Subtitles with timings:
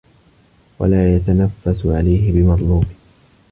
[0.79, 2.85] وَلَا يَتَنَفَّسُ عَلَيْهِ بِمَطْلُوبٍ